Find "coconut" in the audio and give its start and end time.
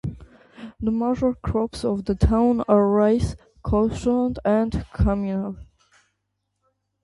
3.61-4.39